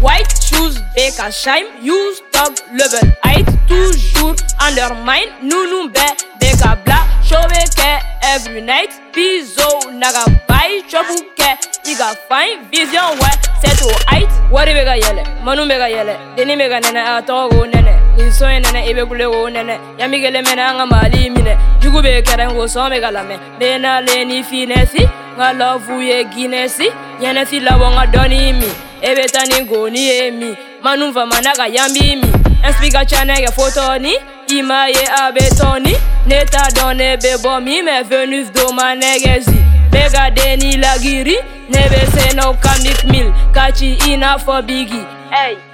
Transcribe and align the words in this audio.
BK 0.00 1.32
Shime, 1.32 1.66
use 1.82 2.22
dog 2.32 2.56
level. 2.72 3.12
Height 3.24 3.46
toujours 3.66 4.34
undermine, 4.60 5.28
nous 5.42 5.66
nous 5.68 5.88
be, 5.90 6.06
BK 6.40 6.84
bla, 6.84 7.06
chauve 7.22 7.64
ke 7.74 8.00
every 8.22 8.60
night. 8.60 8.90
Piso 9.12 9.90
naga 9.92 10.24
bay, 10.46 10.82
chobu 10.88 11.16
ke, 11.36 11.58
iga 11.84 12.14
fine, 12.28 12.64
vision 12.70 13.18
we, 13.18 13.30
set 13.60 13.78
to 13.78 13.92
height. 14.06 14.30
Wari 14.50 14.72
bega 14.72 14.96
yele, 14.96 15.24
manu 15.44 15.66
bega 15.66 15.88
yele, 15.88 16.16
deni 16.36 16.56
bega 16.56 16.80
nene, 16.80 17.00
atogo 17.00 17.66
nene. 17.66 17.97
E 18.18 18.22
insɔn 18.26 18.52
ye 18.54 18.60
nɛnɛ 18.60 18.80
i 18.90 18.92
bɛ 18.94 19.08
kule 19.08 19.24
k'o 19.32 19.48
nɛnɛ 19.54 19.74
yami 20.00 20.20
kelen 20.22 20.44
mɛnɛ 20.44 20.62
an 20.70 20.76
ka 20.78 20.86
mali 20.86 21.30
minɛ 21.30 21.52
jugu 21.80 22.02
bɛ 22.02 22.22
kɛrɛn 22.26 22.50
k'o 22.54 22.64
sɔn 22.74 22.90
bɛ 22.92 23.00
ka 23.00 23.10
lamɛn 23.16 23.38
bɛ 23.60 23.66
n'ale 23.82 24.24
ni 24.26 24.42
finɛsi 24.42 25.02
n 25.04 25.36
ka 25.38 25.52
lɔfu 25.60 26.00
ye 26.02 26.24
ginɛsi 26.24 26.88
ɲɛnɛsi 27.20 27.56
labɔ 27.66 27.86
n 27.90 27.94
ka 27.96 28.04
dɔɔni 28.12 28.38
min 28.60 28.74
e 29.02 29.14
bɛ 29.14 29.24
taa 29.32 29.46
ni 29.46 29.64
goni 29.64 30.02
ye 30.10 30.30
min 30.30 30.56
manu 30.82 31.12
fama 31.12 31.40
n'a 31.40 31.54
ka 31.54 31.66
yan 31.66 31.88
b'i 31.94 32.16
min 32.20 32.32
ɛsipi 32.62 32.92
ka 32.92 33.04
ca 33.04 33.24
nɛgɛ 33.24 33.52
fo 33.54 33.70
tɔɔni 33.70 34.14
i 34.50 34.62
m'a 34.62 34.88
ye 34.88 35.04
a 35.04 35.30
bɛ 35.32 35.44
tɔɔni 35.58 35.94
ne 36.26 36.44
t'a 36.44 36.64
dɔn 36.74 36.96
ne 36.96 37.16
bɛ 37.16 37.38
bɔ 37.44 37.62
min 37.62 37.86
mɛ 37.86 38.02
venus 38.04 38.50
do 38.50 38.72
ma 38.72 38.94
nɛgɛ 38.94 39.40
zi. 39.44 39.58
Bɛ 39.92 40.12
ka 40.12 40.30
den 40.30 40.58
ni 40.58 40.72
lagiri 40.76 41.36
ne 41.70 41.80
bɛ 41.92 42.00
se 42.12 42.34
n'o 42.36 42.52
ka 42.60 42.72
mikmil 42.82 43.32
ka 43.54 43.70
ci 43.70 43.96
i 44.10 44.16
n'a 44.16 44.36
fɔ 44.38 44.66
bigi 44.66 45.02
ɛyi. 45.30 45.54
Hey. 45.54 45.67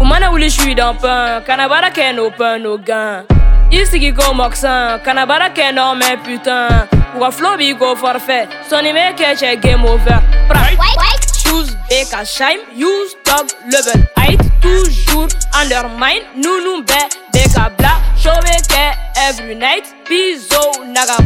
Umana 0.00 0.30
wuli 0.30 0.50
shui 0.50 0.74
dans 0.74 0.94
pain, 0.94 1.40
kanabara 1.46 1.90
ke 1.90 2.12
no 2.14 2.30
pain 2.30 2.58
no 2.62 2.76
gain. 2.78 3.24
Isigi 3.70 4.12
go 4.12 4.32
moxan, 4.34 5.00
kanabara 5.04 5.50
ke 5.50 5.72
no 5.74 5.94
mais 5.94 6.16
putain. 6.16 6.68
Uga 7.16 7.30
flow 7.32 7.56
bi 7.56 7.72
go 7.72 7.94
forfait, 7.96 8.48
soni 8.68 8.92
me 8.92 9.12
ke 9.16 9.36
che 9.38 9.56
game 9.60 9.84
over. 9.84 10.20
Pra. 10.48 10.60
Choose 11.44 11.76
BK 11.88 12.24
Shime, 12.24 12.60
use 12.74 13.14
dog 13.24 13.46
level. 13.70 14.02
Height 14.16 14.40
toujours 14.60 15.28
undermine, 15.60 16.22
nous 16.36 16.60
nous 16.64 16.82
be 16.82 17.00
BK 17.32 17.76
bla, 17.76 18.00
chauve 18.16 18.56
ke 18.68 18.96
every 19.28 19.54
night. 19.54 19.84
Piso 20.04 20.84
naga 20.86 21.16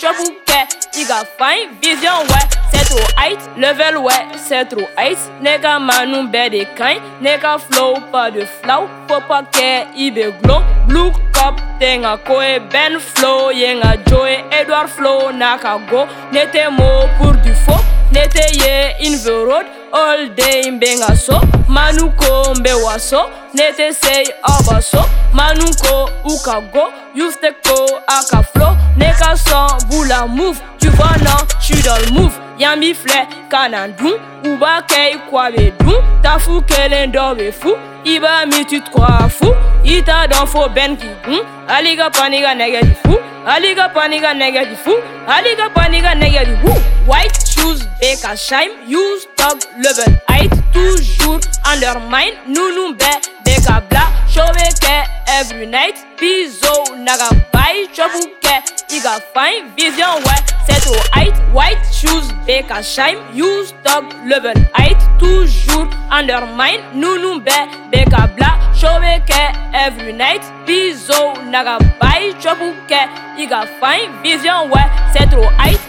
chopu 0.00 0.24
ke, 0.46 0.60
iga 0.98 1.24
fine, 1.38 1.70
vision 1.82 2.22
ouais. 2.30 2.48
C'est 2.72 2.84
trop 2.88 3.20
height, 3.20 3.38
level 3.56 3.98
ouais, 3.98 4.26
c'est 4.36 4.64
trop 4.64 4.88
height. 4.96 5.18
Nega 5.42 5.78
manu 5.78 6.26
be 6.28 6.48
de 6.50 6.64
kind, 6.76 7.00
nega 7.20 7.58
flow 7.58 7.94
pas 8.10 8.30
de 8.30 8.44
flow. 8.44 8.88
Faut 9.08 9.20
pas 9.28 9.42
que 9.42 9.96
ibe 9.96 10.32
glow, 10.42 10.62
blue 10.86 11.12
cup 11.32 11.60
tenga 11.78 12.16
koe 12.16 12.60
ben 12.70 12.98
flow, 12.98 13.50
yenga 13.50 13.96
joy, 14.08 14.42
Edward 14.50 14.88
flow 14.88 15.30
naka 15.32 15.78
go. 15.90 16.06
Nete 16.32 16.70
mo 16.70 17.06
pour 17.18 17.32
du 17.32 17.54
faux. 17.54 17.80
Nete 18.12 18.56
ye 18.56 18.94
in 19.06 19.18
the 19.22 19.44
road. 19.46 19.66
All 19.92 20.28
day 20.36 20.70
mbenga 20.70 21.16
so 21.16 21.40
manuko 21.68 22.54
mbe 22.54 22.72
waso 22.84 23.28
nete 23.54 23.92
say 23.92 24.24
abaso 24.42 25.04
manuko 25.34 26.08
ukago 26.24 26.92
yuste 27.14 27.52
ko 27.64 28.00
aka 28.06 28.42
flow 28.42 28.76
neka 28.96 29.36
son 29.36 29.66
bula 29.88 30.26
move 30.26 30.60
tu 30.78 30.88
vois 30.90 31.16
non 31.24 31.46
tu 31.60 31.74
dans 31.82 31.96
le 31.96 32.12
move 32.12 32.38
yambi 32.58 32.94
flè 32.94 33.26
kanandou 33.50 34.16
uba 34.44 34.82
kei 34.88 35.18
kwabe 35.30 35.72
dou 35.80 36.02
tafu 36.22 36.62
kelen 36.62 37.12
dobe 37.12 37.52
fou 37.52 37.76
iba 38.04 38.46
mi 38.46 38.64
tu 38.64 38.80
crois 38.80 39.28
fou. 39.28 39.54
Ita 39.84 40.26
don 40.28 40.46
fo 40.46 40.68
ben 40.68 40.96
ki 40.96 41.08
boum. 41.24 41.40
Aliga 41.68 42.10
paniga 42.10 42.54
nege 42.54 42.80
di 42.82 42.94
fou. 43.02 43.18
Aliga 43.46 43.88
paniga 43.94 44.34
nege 44.34 44.66
di 44.68 44.76
fou. 44.76 44.96
Aliga 45.26 45.70
paniga 45.74 46.14
nege 46.14 46.44
di 46.44 46.54
woo 46.66 46.76
white 47.06 47.36
shoes 47.48 47.86
BK 48.00 48.36
Shime, 48.36 48.72
use 48.86 49.26
dog 49.36 49.58
level. 49.82 50.14
Height 50.28 50.52
toujours 50.72 51.40
undermine, 51.64 52.34
nous 52.46 52.94
be 52.94 53.10
BK 53.44 53.68
bla, 53.88 54.04
chauve 54.28 54.68
ke 54.80 54.99
every 55.40 55.66
night. 55.66 55.96
Piso 56.18 56.72
naga 56.96 57.28
bay, 57.52 57.86
chobu 57.96 58.20
ke, 58.44 58.56
iga 58.92 59.14
fine, 59.32 59.64
vision 59.76 60.12
ouais, 60.26 60.40
c'est 60.66 60.86
au 60.90 60.96
height. 61.14 61.34
White 61.54 61.84
shoes 61.92 62.26
BK 62.46 62.82
Shime, 62.82 63.20
use 63.34 63.72
dog 63.82 64.04
level. 64.26 64.52
Height 64.74 65.00
toujours 65.18 65.88
undermine, 66.10 66.82
nous 66.94 67.40
be 67.40 67.58
BK 67.90 68.14
bla, 68.36 68.58
chauve 68.74 69.12
ke 69.26 69.42
every 69.72 70.12
night. 70.12 70.42
Piso 70.66 71.32
naga 71.50 71.78
bay, 72.00 72.34
chobu 72.38 72.74
ke, 72.86 73.00
iga 73.38 73.64
fine, 73.80 74.10
vision 74.22 74.68
ouais, 74.70 74.88
c'est 75.14 75.32
au 75.34 75.48
height. 75.58 75.80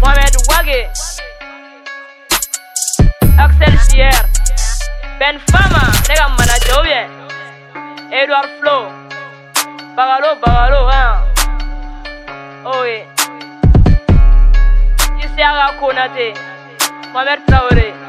Mohamed 0.00 0.34
Wage, 0.48 0.88
Axel 3.40 3.78
Sierre, 3.80 4.26
Ben 5.18 5.40
Fama, 5.50 5.90
nega 6.08 6.28
manager 6.28 6.78
ou 6.78 6.82
bien, 6.82 7.08
Edward 8.12 8.50
Flo, 8.60 8.92
Bagalo, 9.96 10.36
Bagalo, 10.36 10.90
hein. 10.90 11.12
Oh 12.66 12.82
oui. 12.82 13.02
Isiaga 15.24 15.72
Konate, 15.80 16.34
Mohamed 17.14 17.40
Traoré. 17.46 17.99